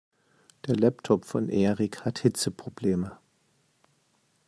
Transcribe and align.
Der 0.65 0.75
Laptop 0.75 1.25
von 1.25 1.47
Erik 1.47 2.05
hat 2.05 2.17
Hitzeprobleme. 2.17 3.19